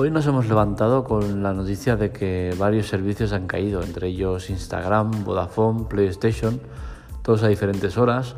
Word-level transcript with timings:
Hoy 0.00 0.12
nos 0.12 0.24
hemos 0.28 0.46
levantado 0.46 1.02
con 1.02 1.42
la 1.42 1.52
noticia 1.52 1.96
de 1.96 2.12
que 2.12 2.54
varios 2.56 2.86
servicios 2.86 3.32
han 3.32 3.48
caído, 3.48 3.82
entre 3.82 4.06
ellos 4.06 4.48
Instagram, 4.48 5.24
Vodafone, 5.24 5.86
PlayStation, 5.88 6.60
todos 7.22 7.42
a 7.42 7.48
diferentes 7.48 7.98
horas, 7.98 8.36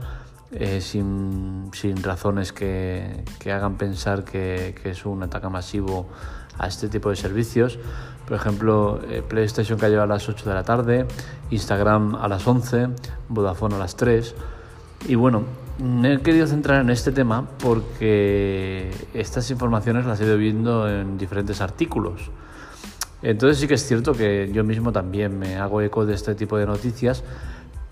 eh, 0.52 0.80
sin, 0.80 1.70
razones 2.02 2.54
que, 2.54 3.24
hagan 3.44 3.76
pensar 3.76 4.24
que, 4.24 4.74
es 4.84 5.04
un 5.04 5.22
ataque 5.22 5.50
masivo 5.50 6.08
a 6.56 6.66
este 6.66 6.88
tipo 6.88 7.10
de 7.10 7.16
servicios. 7.16 7.78
Por 8.26 8.38
ejemplo, 8.38 8.98
eh, 9.10 9.20
PlayStation 9.20 9.78
cayó 9.78 10.02
a 10.02 10.06
las 10.06 10.30
8 10.30 10.48
de 10.48 10.54
la 10.54 10.62
tarde, 10.62 11.06
Instagram 11.50 12.14
a 12.14 12.26
las 12.26 12.46
11, 12.46 12.88
Vodafone 13.28 13.74
a 13.74 13.78
las 13.78 13.96
3. 13.96 14.34
Y 15.08 15.14
bueno, 15.14 15.42
me 15.78 16.14
he 16.14 16.20
querido 16.20 16.46
centrar 16.46 16.80
en 16.80 16.90
este 16.90 17.12
tema 17.12 17.46
porque 17.62 18.90
estas 19.14 19.50
informaciones 19.50 20.04
las 20.06 20.20
he 20.20 20.24
ido 20.24 20.36
viendo 20.36 20.88
en 20.88 21.16
diferentes 21.16 21.60
artículos. 21.60 22.30
Entonces 23.22 23.58
sí 23.58 23.68
que 23.68 23.74
es 23.74 23.86
cierto 23.86 24.12
que 24.12 24.50
yo 24.52 24.64
mismo 24.64 24.92
también 24.92 25.38
me 25.38 25.56
hago 25.56 25.80
eco 25.82 26.06
de 26.06 26.14
este 26.14 26.34
tipo 26.34 26.56
de 26.56 26.66
noticias, 26.66 27.22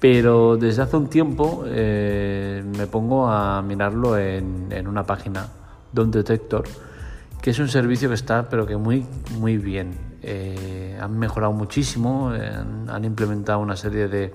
pero 0.01 0.57
desde 0.57 0.83
hace 0.83 0.97
un 0.97 1.09
tiempo 1.09 1.65
eh, 1.67 2.63
me 2.77 2.87
pongo 2.87 3.29
a 3.29 3.61
mirarlo 3.63 4.17
en, 4.17 4.87
una 4.87 5.05
página, 5.05 5.49
Don 5.93 6.11
Detector, 6.11 6.65
que 7.43 7.51
es 7.51 7.59
un 7.59 7.69
servicio 7.69 8.09
que 8.09 8.15
está 8.15 8.49
pero 8.49 8.67
que 8.67 8.77
muy, 8.77 9.05
muy 9.39 9.59
bien. 9.59 10.09
Eh, 10.23 10.99
han 11.01 11.19
mejorado 11.19 11.53
muchísimo, 11.53 12.31
han 12.89 13.05
implementado 13.05 13.61
una 13.61 13.77
serie 13.77 14.09
de 14.09 14.33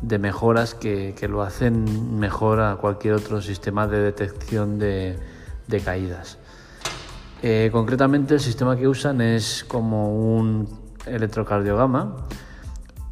de 0.00 0.18
mejoras 0.18 0.74
que, 0.74 1.14
lo 1.28 1.42
hacen 1.42 2.18
mejor 2.18 2.60
a 2.60 2.76
cualquier 2.76 3.14
otro 3.14 3.40
sistema 3.40 3.86
de 3.86 3.98
detección 3.98 4.78
de, 4.78 5.16
caídas. 5.84 6.38
Eh, 7.42 7.70
concretamente 7.72 8.34
el 8.34 8.40
sistema 8.40 8.76
que 8.76 8.88
usan 8.88 9.20
es 9.20 9.64
como 9.64 10.36
un 10.36 10.68
electrocardiograma 11.06 12.16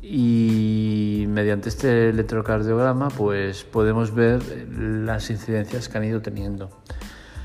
y 0.02 1.26
mediante 1.28 1.68
este 1.68 2.08
electrocardiograma 2.10 3.08
pues 3.08 3.64
podemos 3.64 4.14
ver 4.14 4.42
las 4.68 5.30
incidencias 5.30 5.88
que 5.88 5.98
han 5.98 6.04
ido 6.04 6.20
teniendo. 6.20 6.70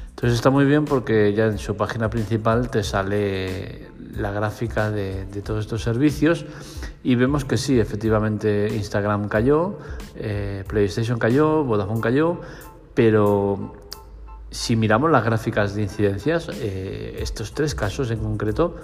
Entonces 0.09 0.35
está 0.35 0.49
muy 0.49 0.65
bien 0.65 0.83
porque 0.83 1.33
ya 1.33 1.45
en 1.45 1.57
su 1.57 1.77
página 1.77 2.09
principal 2.09 2.69
te 2.69 2.83
sale 2.83 3.87
la 4.15 4.31
gráfica 4.31 4.91
de, 4.91 5.25
todos 5.43 5.61
estos 5.61 5.83
servicios 5.83 6.45
y 7.03 7.15
vemos 7.15 7.45
que 7.45 7.57
sí, 7.57 7.79
efectivamente 7.79 8.69
Instagram 8.75 9.29
cayó, 9.29 9.77
eh, 10.15 10.63
PlayStation 10.67 11.19
cayó, 11.19 11.63
Vodafone 11.63 12.01
cayó, 12.01 12.41
pero 12.93 13.73
si 14.51 14.75
miramos 14.75 15.11
las 15.11 15.23
gráficas 15.23 15.75
de 15.75 15.83
incidencias, 15.83 16.49
eh, 16.53 17.17
estos 17.19 17.53
tres 17.53 17.75
casos 17.75 18.11
en 18.11 18.19
concreto 18.19 18.75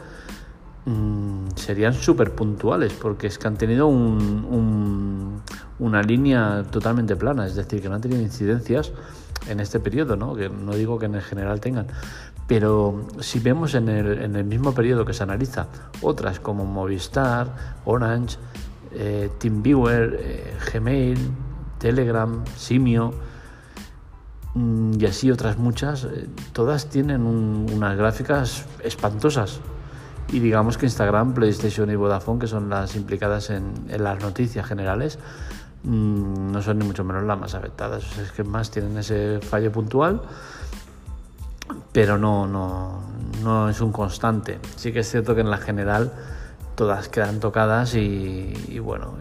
mm, 0.85 1.47
serían 1.55 1.93
súper 1.93 2.33
puntuales 2.33 2.93
porque 2.93 3.27
es 3.27 3.37
que 3.37 3.47
han 3.47 3.57
tenido 3.57 3.87
una 3.87 5.41
línea 6.03 6.63
totalmente 6.69 7.15
plana, 7.15 7.47
es 7.47 7.55
decir, 7.55 7.81
que 7.81 7.89
no 7.89 7.95
han 7.95 8.01
tenido 8.01 8.21
incidencias 8.21 8.91
en 9.47 9.59
este 9.59 9.79
periodo, 9.79 10.15
¿no? 10.15 10.35
que 10.35 10.49
no 10.49 10.73
digo 10.73 10.99
que 10.99 11.05
en 11.05 11.15
el 11.15 11.21
general 11.21 11.59
tengan, 11.59 11.87
pero 12.47 13.07
si 13.19 13.39
vemos 13.39 13.73
en 13.73 13.89
el, 13.89 14.21
en 14.21 14.35
el 14.35 14.43
mismo 14.43 14.73
periodo 14.73 15.05
que 15.05 15.13
se 15.13 15.23
analiza 15.23 15.67
otras 16.01 16.39
como 16.39 16.65
Movistar, 16.65 17.47
Orange, 17.85 18.37
eh, 18.91 19.29
TeamViewer, 19.39 20.19
eh, 20.19 20.53
Gmail, 20.71 21.17
Telegram, 21.79 22.43
Simio 22.55 23.13
mm, 24.53 24.93
y 24.99 25.05
así 25.05 25.31
otras 25.31 25.57
muchas, 25.57 26.05
eh, 26.05 26.27
todas 26.53 26.87
tienen 26.87 27.21
unas 27.23 27.97
gráficas 27.97 28.65
espantosas. 28.83 29.59
Y 30.31 30.39
digamos 30.39 30.77
que 30.77 30.87
Instagram, 30.87 31.33
PlayStation 31.33 31.89
y 31.91 31.95
Vodafone, 31.95 32.39
que 32.39 32.47
son 32.47 32.69
las 32.69 32.95
implicadas 32.95 33.51
en, 33.51 33.73
en 33.89 34.03
las 34.03 34.19
noticias 34.21 34.65
generales, 34.65 35.19
Mm, 35.85 36.51
no 36.51 36.61
son 36.63 36.79
ni 36.79 36.85
mucho 36.85 37.03
menos 37.03 37.23
las 37.23 37.39
más 37.39 37.53
afectadas. 37.53 38.17
es 38.17 38.31
que 38.31 38.43
más 38.43 38.71
tienen 38.71 38.97
ese 38.97 39.39
fallo 39.39 39.71
puntual, 39.71 40.21
pero 41.91 42.17
no, 42.17 42.47
no, 42.47 43.01
no 43.43 43.69
es 43.69 43.79
un 43.81 43.91
constante. 43.91 44.59
Sí 44.75 44.91
que 44.91 44.99
es 44.99 45.09
cierto 45.09 45.35
que 45.35 45.41
en 45.41 45.51
la 45.51 45.57
general 45.57 46.11
todas 46.75 47.07
quedan 47.07 47.39
tocadas 47.39 47.95
y, 47.95 48.79
bueno, 48.79 49.13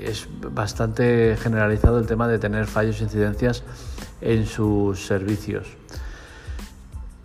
es 0.00 0.28
bastante 0.52 1.36
generalizado 1.36 1.98
el 1.98 2.06
tema 2.06 2.28
de 2.28 2.38
tener 2.38 2.66
fallos 2.66 3.00
e 3.00 3.04
incidencias 3.04 3.64
en 4.20 4.46
sus 4.46 5.06
servicios. 5.06 5.66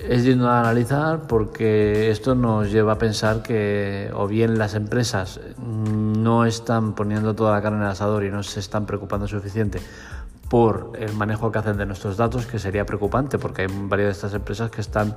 Es 0.08 0.24
digno 0.24 0.46
de 0.46 0.52
analizar 0.52 1.28
porque 1.28 2.10
esto 2.10 2.34
nos 2.34 2.72
lleva 2.72 2.94
a 2.94 2.98
pensar 2.98 3.44
que 3.44 4.10
o 4.14 4.28
bien 4.28 4.58
las 4.58 4.74
empresas 4.74 5.40
no 5.60 6.46
están 6.46 6.94
poniendo 6.96 7.36
toda 7.36 7.52
la 7.52 7.62
carne 7.62 7.80
en 7.80 7.84
el 7.84 7.90
asador 7.90 8.24
y 8.24 8.32
no 8.32 8.42
se 8.42 8.60
están 8.60 8.88
preocupando 8.88 9.28
suficiente 9.28 9.80
por 10.50 10.94
el 10.98 11.14
manejo 11.14 11.52
que 11.52 11.60
hacen 11.60 11.78
de 11.78 11.86
nuestros 11.86 12.18
datos, 12.18 12.46
que 12.46 12.58
sería 12.58 12.86
preocupante 12.86 13.38
porque 13.38 13.62
hay 13.62 13.68
varias 13.70 14.08
de 14.08 14.12
estas 14.12 14.34
empresas 14.34 14.72
que 14.72 14.82
están 14.82 15.16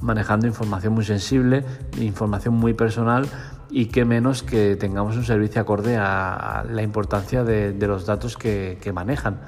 manejando 0.00 0.46
información 0.46 0.94
muy 0.94 1.04
sensible, 1.04 1.64
información 1.98 2.54
muy 2.54 2.74
personal 2.74 3.26
y 3.70 3.86
que 3.86 4.04
menos 4.04 4.42
que 4.42 4.76
tengamos 4.76 5.16
un 5.16 5.24
servicio 5.24 5.62
acorde 5.62 5.96
a 5.96 6.64
la 6.68 6.82
importancia 6.82 7.44
de, 7.44 7.74
los 7.86 8.04
datos 8.04 8.36
que 8.36 8.92
manejan 8.92 9.38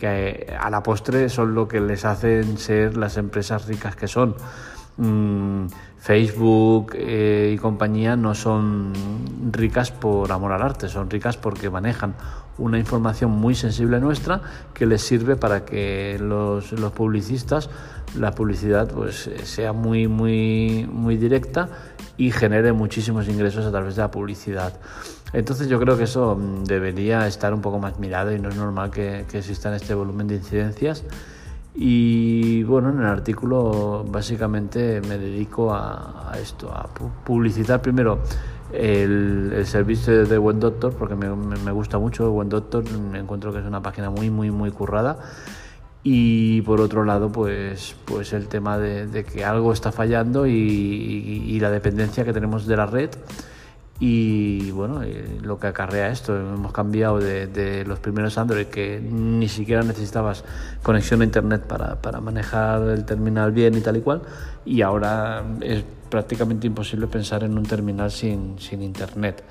que 0.00 0.56
a 0.58 0.70
la 0.70 0.82
postre 0.82 1.28
son 1.28 1.54
lo 1.54 1.68
que 1.68 1.80
les 1.80 2.04
hacen 2.04 2.56
ser 2.56 2.96
las 2.96 3.18
empresas 3.18 3.66
ricas 3.66 3.94
que 3.94 4.08
son. 4.08 4.34
Mm, 4.96 5.66
Facebook 5.98 6.92
eh, 6.94 7.52
y 7.54 7.58
compañía 7.58 8.16
no 8.16 8.34
son 8.34 8.92
ricas 9.52 9.90
por 9.90 10.32
amor 10.32 10.52
al 10.52 10.62
arte, 10.62 10.88
son 10.88 11.10
ricas 11.10 11.36
porque 11.36 11.68
manejan 11.68 12.14
una 12.60 12.78
información 12.78 13.30
muy 13.30 13.54
sensible 13.54 13.98
nuestra 13.98 14.40
que 14.74 14.86
les 14.86 15.02
sirve 15.02 15.36
para 15.36 15.64
que 15.64 16.18
los, 16.20 16.72
los 16.72 16.92
publicistas, 16.92 17.70
la 18.16 18.32
publicidad 18.32 18.88
pues 18.88 19.30
sea 19.44 19.72
muy, 19.72 20.06
muy, 20.06 20.88
muy 20.90 21.16
directa 21.16 21.68
y 22.16 22.30
genere 22.30 22.72
muchísimos 22.72 23.28
ingresos 23.28 23.66
a 23.66 23.70
través 23.70 23.96
de 23.96 24.02
la 24.02 24.10
publicidad. 24.10 24.74
Entonces 25.32 25.68
yo 25.68 25.80
creo 25.80 25.96
que 25.96 26.04
eso 26.04 26.36
mm, 26.36 26.64
debería 26.64 27.26
estar 27.26 27.54
un 27.54 27.60
poco 27.60 27.78
más 27.78 27.98
mirado 27.98 28.32
y 28.34 28.38
no 28.38 28.48
es 28.48 28.56
normal 28.56 28.90
que, 28.90 29.24
que 29.30 29.38
exista 29.38 29.74
este 29.74 29.94
volumen 29.94 30.28
de 30.28 30.36
incidencias. 30.36 31.04
Y 31.74 32.62
bueno, 32.64 32.90
en 32.90 32.98
el 32.98 33.06
artículo 33.06 34.04
básicamente 34.08 35.00
me 35.02 35.18
dedico 35.18 35.72
a, 35.72 36.32
esto, 36.40 36.70
a 36.72 36.88
publicitar 37.24 37.80
primero 37.80 38.18
el, 38.72 39.64
servicio 39.66 40.26
de 40.26 40.38
Buen 40.38 40.60
Doctor, 40.60 40.92
porque 40.94 41.14
me, 41.14 41.28
me, 41.34 41.72
gusta 41.72 41.98
mucho 41.98 42.30
Buen 42.30 42.48
Doctor, 42.48 42.84
me 42.90 43.18
encuentro 43.18 43.52
que 43.52 43.60
es 43.60 43.64
una 43.64 43.82
página 43.82 44.10
muy, 44.10 44.30
muy, 44.30 44.50
muy 44.50 44.70
currada. 44.70 45.18
Y 46.02 46.62
por 46.62 46.80
otro 46.80 47.04
lado, 47.04 47.30
pues, 47.30 47.94
pues 48.06 48.32
el 48.32 48.48
tema 48.48 48.78
de, 48.78 49.24
que 49.24 49.44
algo 49.44 49.72
está 49.72 49.92
fallando 49.92 50.46
y, 50.46 50.52
y 50.52 51.60
la 51.60 51.70
dependencia 51.70 52.24
que 52.24 52.32
tenemos 52.32 52.66
de 52.66 52.76
la 52.76 52.86
red 52.86 53.10
y 54.00 54.70
bueno, 54.70 55.02
eh, 55.02 55.38
lo 55.42 55.60
que 55.60 55.66
acarrea 55.66 56.08
esto, 56.08 56.34
hemos 56.34 56.72
cambiado 56.72 57.18
de, 57.18 57.84
los 57.86 57.98
primeros 57.98 58.38
Android 58.38 58.66
que 58.66 58.98
ni 58.98 59.46
siquiera 59.46 59.82
necesitabas 59.82 60.42
conexión 60.82 61.20
a 61.20 61.24
Internet 61.24 61.64
para, 61.66 62.00
para, 62.00 62.18
manejar 62.20 62.80
el 62.88 63.04
terminal 63.04 63.52
bien 63.52 63.74
y 63.76 63.82
tal 63.82 63.98
y 63.98 64.00
cual, 64.00 64.22
y 64.64 64.80
ahora 64.80 65.44
es 65.60 65.84
prácticamente 66.08 66.66
imposible 66.66 67.06
pensar 67.08 67.44
en 67.44 67.58
un 67.58 67.64
terminal 67.64 68.10
sin, 68.10 68.58
sin 68.58 68.82
Internet. 68.82 69.44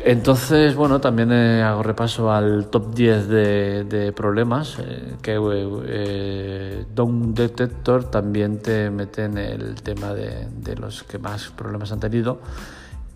Entonces, 0.00 0.76
bueno, 0.76 1.00
también 1.00 1.32
eh, 1.32 1.62
hago 1.62 1.82
repaso 1.82 2.30
al 2.30 2.68
top 2.68 2.94
10 2.94 3.28
de, 3.28 3.84
de 3.84 4.12
problemas 4.12 4.78
eh, 4.78 5.16
que 5.20 5.36
eh, 5.36 6.84
Down 6.94 7.34
Detector 7.34 8.04
también 8.04 8.60
te 8.60 8.90
mete 8.90 9.24
en 9.24 9.38
el 9.38 9.82
tema 9.82 10.14
de, 10.14 10.46
de 10.50 10.76
los 10.76 11.02
que 11.02 11.18
más 11.18 11.48
problemas 11.48 11.90
han 11.90 11.98
tenido 11.98 12.38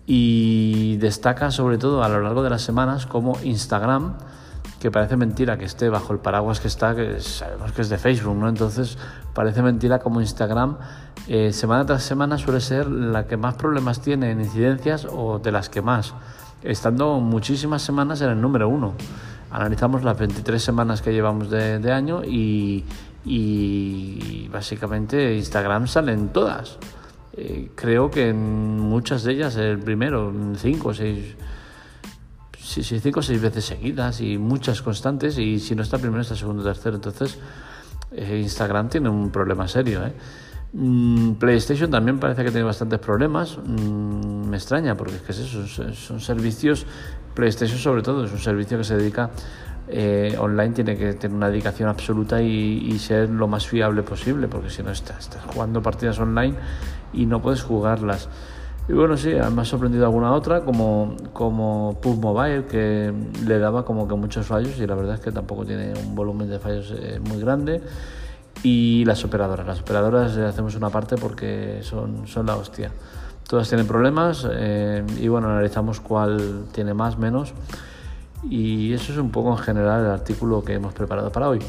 y 0.05 0.97
destaca 0.97 1.51
sobre 1.51 1.77
todo 1.77 2.03
a 2.03 2.09
lo 2.09 2.21
largo 2.21 2.43
de 2.43 2.49
las 2.49 2.61
semanas 2.61 3.05
como 3.05 3.37
Instagram, 3.43 4.15
que 4.79 4.91
parece 4.91 5.15
mentira 5.15 5.57
que 5.57 5.65
esté 5.65 5.89
bajo 5.89 6.11
el 6.11 6.19
paraguas 6.19 6.59
que 6.59 6.67
está, 6.67 6.93
que 6.93 7.21
sabemos 7.21 7.71
que 7.71 7.81
es 7.81 7.89
de 7.89 7.97
Facebook, 7.97 8.35
¿no? 8.35 8.49
Entonces 8.49 8.97
parece 9.33 9.61
mentira 9.61 9.99
como 9.99 10.19
Instagram 10.19 10.77
eh, 11.27 11.53
semana 11.53 11.85
tras 11.85 12.03
semana 12.03 12.37
suele 12.37 12.59
ser 12.59 12.87
la 12.87 13.25
que 13.25 13.37
más 13.37 13.55
problemas 13.55 14.01
tiene 14.01 14.31
en 14.31 14.41
incidencias 14.41 15.07
o 15.09 15.39
de 15.39 15.53
las 15.53 15.69
que 15.69 15.81
más, 15.81 16.13
estando 16.63 17.19
muchísimas 17.21 17.81
semanas 17.81 18.19
en 18.21 18.29
el 18.29 18.41
número 18.41 18.67
uno. 18.67 18.93
Analizamos 19.49 20.03
las 20.03 20.17
23 20.17 20.61
semanas 20.61 21.01
que 21.01 21.13
llevamos 21.13 21.49
de, 21.49 21.79
de 21.79 21.91
año 21.93 22.23
y, 22.25 22.83
y 23.23 24.49
básicamente 24.49 25.35
Instagram 25.35 25.87
salen 25.87 26.29
todas. 26.29 26.77
Eh, 27.35 27.71
creo 27.75 28.11
que 28.11 28.29
en 28.29 28.79
muchas 28.79 29.23
de 29.23 29.33
ellas 29.33 29.55
el 29.55 29.79
primero, 29.79 30.31
cinco 30.57 30.89
o 30.89 30.93
seis, 30.93 31.35
sí, 32.59 32.83
cinco 32.83 33.21
o 33.21 33.23
seis 33.23 33.41
veces 33.41 33.65
seguidas 33.65 34.21
y 34.21 34.37
muchas 34.37 34.81
constantes 34.81 35.37
y 35.39 35.59
si 35.59 35.75
no 35.75 35.81
está 35.81 35.97
primero 35.97 36.21
está 36.21 36.35
segundo 36.35 36.63
tercero. 36.63 36.95
Entonces 36.95 37.39
eh, 38.11 38.39
Instagram 38.41 38.89
tiene 38.89 39.09
un 39.09 39.31
problema 39.31 39.67
serio. 39.67 40.05
¿eh? 40.05 40.13
Mm, 40.73 41.33
PlayStation 41.33 41.89
también 41.89 42.19
parece 42.19 42.43
que 42.43 42.51
tiene 42.51 42.65
bastantes 42.65 42.99
problemas. 42.99 43.57
Me 44.53 44.57
extraña 44.57 44.95
porque 44.95 45.15
es 45.15 45.21
que 45.23 45.31
es 45.31 45.39
eso, 45.39 45.65
son 45.95 46.19
servicios, 46.19 46.85
PlayStation 47.33 47.79
sobre 47.79 48.03
todo, 48.03 48.23
es 48.25 48.31
un 48.31 48.37
servicio 48.37 48.77
que 48.77 48.83
se 48.83 48.95
dedica 48.95 49.31
eh, 49.87 50.35
online, 50.39 50.75
tiene 50.75 50.95
que 50.95 51.13
tener 51.13 51.35
una 51.35 51.49
dedicación 51.49 51.89
absoluta 51.89 52.39
y, 52.39 52.95
ser 52.99 53.31
lo 53.31 53.47
más 53.47 53.65
fiable 53.65 54.03
posible, 54.03 54.47
porque 54.47 54.69
si 54.69 54.83
no 54.83 54.91
estás, 54.91 55.21
estás 55.21 55.43
jugando 55.45 55.81
partidas 55.81 56.19
online 56.19 56.53
y 57.13 57.25
no 57.25 57.41
puedes 57.41 57.63
jugarlas. 57.63 58.29
Y 58.87 58.93
bueno, 58.93 59.17
sí, 59.17 59.29
me 59.31 59.61
ha 59.63 59.65
sorprendido 59.65 60.05
alguna 60.05 60.33
otra, 60.33 60.61
como, 60.61 61.15
como 61.33 61.97
PUB 61.99 62.21
Mobile, 62.21 62.65
que 62.65 63.11
le 63.47 63.57
daba 63.57 63.83
como 63.83 64.07
que 64.07 64.13
muchos 64.13 64.45
fallos 64.45 64.77
y 64.77 64.85
la 64.85 64.93
verdad 64.93 65.15
es 65.15 65.21
que 65.21 65.31
tampoco 65.31 65.65
tiene 65.65 65.93
un 65.99 66.13
volumen 66.13 66.47
de 66.47 66.59
fallos 66.59 66.93
eh, 66.95 67.19
muy 67.27 67.39
grande. 67.39 67.81
Y 68.61 69.03
las 69.05 69.25
operadoras, 69.25 69.65
las 69.65 69.81
operadoras 69.81 70.37
eh, 70.37 70.45
hacemos 70.45 70.75
una 70.75 70.91
parte 70.91 71.15
porque 71.15 71.79
son, 71.81 72.27
son 72.27 72.45
la 72.45 72.55
hostia. 72.55 72.91
Todas 73.47 73.67
tienen 73.67 73.87
problemas 73.87 74.47
eh, 74.49 75.03
y 75.19 75.27
bueno, 75.27 75.49
analizamos 75.49 75.99
cuál 75.99 76.65
tiene 76.71 76.93
más, 76.93 77.17
menos. 77.17 77.53
Y 78.49 78.93
eso 78.93 79.11
es 79.11 79.17
un 79.17 79.31
poco 79.31 79.51
en 79.51 79.57
general 79.57 80.05
el 80.05 80.11
artículo 80.11 80.63
que 80.63 80.73
hemos 80.73 80.93
preparado 80.93 81.31
para 81.31 81.49
hoy. 81.49 81.59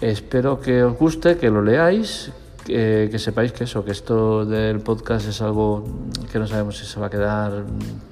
Espero 0.00 0.60
que 0.60 0.82
os 0.82 0.96
guste, 0.96 1.36
que 1.36 1.50
lo 1.50 1.62
leáis, 1.62 2.32
que, 2.64 3.18
sepáis 3.18 3.52
que 3.52 3.64
eso, 3.64 3.84
que 3.84 3.90
esto 3.90 4.44
del 4.44 4.80
podcast 4.80 5.28
es 5.28 5.42
algo 5.42 5.84
que 6.30 6.38
no 6.38 6.46
sabemos 6.46 6.78
si 6.78 6.86
se 6.86 7.00
va 7.00 7.06
a 7.06 7.10
quedar 7.10 7.64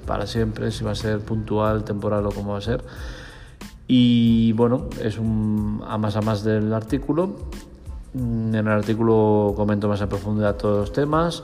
para 0.05 0.27
siempre, 0.27 0.71
si 0.71 0.83
va 0.83 0.91
a 0.91 0.95
ser 0.95 1.19
puntual, 1.19 1.83
temporal 1.83 2.25
o 2.25 2.31
cómo 2.31 2.53
va 2.53 2.59
a 2.59 2.61
ser. 2.61 2.83
Y 3.87 4.51
bueno, 4.53 4.87
es 5.01 5.17
un 5.17 5.83
a 5.87 5.97
más 5.97 6.15
a 6.15 6.21
más 6.21 6.43
del 6.43 6.73
artículo. 6.73 7.35
En 8.13 8.53
el 8.53 8.67
artículo 8.67 9.53
comento 9.55 9.87
más 9.87 10.01
en 10.01 10.09
profundidad 10.09 10.55
todos 10.55 10.79
los 10.79 10.93
temas 10.93 11.41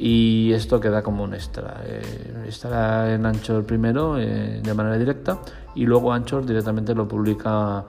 y 0.00 0.52
esto 0.52 0.78
queda 0.78 1.02
como 1.02 1.24
un 1.24 1.34
extra. 1.34 1.82
Eh, 1.84 2.44
estará 2.46 3.12
en 3.12 3.26
Anchor 3.26 3.64
primero 3.64 4.16
eh, 4.16 4.60
de 4.62 4.74
manera 4.74 4.96
directa 4.96 5.40
y 5.74 5.86
luego 5.86 6.12
Anchor 6.12 6.46
directamente 6.46 6.94
lo 6.94 7.08
publica 7.08 7.84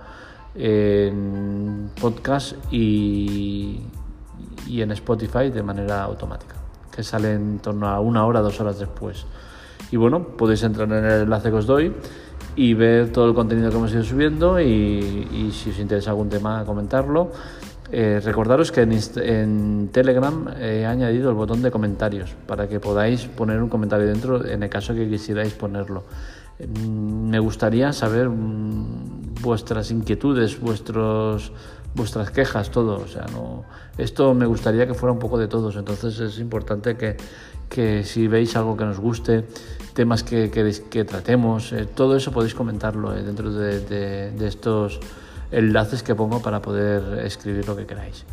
en 0.56 1.92
podcast 2.02 2.54
y, 2.72 3.80
y 4.68 4.82
en 4.82 4.92
Spotify 4.94 5.52
de 5.52 5.62
manera 5.62 6.02
automática, 6.02 6.56
que 6.92 7.04
sale 7.04 7.34
en 7.34 7.60
torno 7.60 7.88
a 7.88 8.00
una 8.00 8.26
hora, 8.26 8.42
dos 8.42 8.60
horas 8.60 8.80
después. 8.80 9.28
Y 9.92 9.98
bueno, 9.98 10.24
podéis 10.24 10.64
entrar 10.64 10.92
en 10.92 11.06
el 11.06 11.22
enlace 11.22 11.52
que 11.52 11.56
os 11.58 11.68
doy 11.68 11.94
y 12.56 12.74
ver 12.74 13.12
todo 13.12 13.30
el 13.30 13.36
contenido 13.36 13.70
que 13.70 13.78
hemos 13.78 13.94
ido 13.94 14.04
subiendo 14.04 14.60
y, 14.60 15.52
si 15.54 15.70
os 15.70 15.80
interesa 15.80 16.10
algún 16.10 16.30
tema 16.30 16.66
comentarlo. 16.66 17.32
Eh, 17.92 18.22
recordaros 18.24 18.72
que 18.72 18.82
en, 18.82 19.90
Telegram 19.92 20.54
he 20.60 20.86
añadido 20.86 21.30
el 21.30 21.36
botón 21.36 21.62
de 21.62 21.72
comentarios 21.72 22.36
para 22.46 22.68
que 22.68 22.80
podáis 22.80 23.26
poner 23.26 23.62
un 23.62 23.70
comentario 23.70 24.06
dentro 24.06 24.46
en 24.46 24.62
el 24.62 24.70
caso 24.70 24.94
que 24.94 25.10
quisierais 25.10 25.54
ponerlo. 25.54 26.04
Mm, 26.60 27.30
me 27.30 27.40
gustaría 27.40 27.92
saber 27.94 28.30
mm, 28.30 29.36
vuestras 29.42 29.90
inquietudes, 29.92 30.60
vuestros 30.60 31.52
vuestras 31.96 32.32
quejas, 32.32 32.70
todo. 32.70 32.98
O 32.98 33.08
sea, 33.08 33.26
no, 33.32 33.66
esto 33.98 34.34
me 34.34 34.46
gustaría 34.46 34.88
que 34.88 34.94
fuera 34.94 35.14
un 35.14 35.20
poco 35.20 35.38
de 35.38 35.48
todos. 35.48 35.76
Entonces 35.76 36.20
es 36.20 36.40
importante 36.40 36.96
que, 36.96 37.18
que 37.70 38.04
si 38.04 38.28
veis 38.28 38.56
algo 38.56 38.78
que 38.78 38.86
nos 38.86 39.00
guste, 39.00 39.46
temas 39.94 40.24
que 40.24 40.50
queréis 40.52 40.82
que 40.82 41.06
tratemos, 41.06 41.74
eh, 41.74 41.86
todo 41.86 42.16
eso 42.16 42.32
podéis 42.32 42.56
comentarlo 42.56 43.16
eh, 43.16 43.24
dentro 43.24 43.52
de, 43.52 44.32
de, 44.32 44.48
estos 44.48 45.00
enlaces 45.52 46.04
que 46.04 46.16
pongo 46.16 46.42
para 46.42 46.62
poder 46.62 47.26
escribir 47.26 47.68
lo 47.68 47.76
que 47.76 47.86
queráis. 47.86 48.26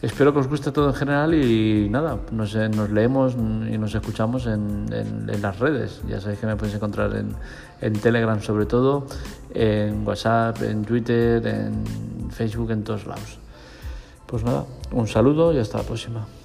Espero 0.00 0.32
que 0.32 0.38
os 0.38 0.46
guste 0.46 0.70
todo 0.70 0.90
en 0.90 0.94
general 0.94 1.34
y 1.34 1.88
nada, 1.90 2.20
nos, 2.30 2.54
eh, 2.54 2.70
leemos 2.92 3.34
y 3.34 3.78
nos 3.78 3.92
escuchamos 3.96 4.46
en, 4.46 4.86
en, 4.92 5.42
las 5.42 5.58
redes. 5.58 6.02
Ya 6.06 6.20
sabéis 6.20 6.38
que 6.38 6.46
me 6.46 6.54
podéis 6.54 6.76
encontrar 6.76 7.16
en, 7.16 7.34
en 7.80 7.92
Telegram 7.94 8.40
sobre 8.40 8.66
todo, 8.66 9.06
en 9.52 10.06
WhatsApp, 10.06 10.62
en 10.62 10.84
Twitter, 10.84 11.44
en 11.44 12.30
Facebook, 12.30 12.70
en 12.70 12.84
todos 12.84 13.06
lados. 13.06 13.38
Pues 14.26 14.44
nada, 14.44 14.66
un 14.92 15.08
saludo 15.08 15.52
y 15.52 15.58
hasta 15.58 15.78
la 15.78 15.84
próxima. 15.84 16.37